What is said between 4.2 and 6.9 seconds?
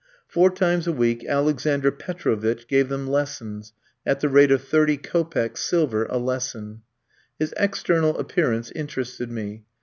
rate of thirty kopecks silver a lesson.